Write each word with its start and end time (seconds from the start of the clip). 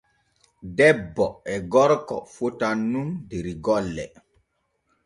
Debbo 0.77 1.27
e 1.53 1.55
gorko 1.75 2.17
fotan 2.35 2.77
nun 2.91 3.09
der 3.29 3.47
golle. 3.69 4.07